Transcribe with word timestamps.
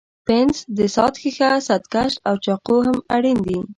پنس، 0.27 0.57
د 0.77 0.79
ساعت 0.95 1.13
ښيښه، 1.21 1.49
ستکش 1.67 2.11
او 2.27 2.35
چاقو 2.45 2.77
هم 2.87 2.97
اړین 3.15 3.37
دي. 3.47 3.59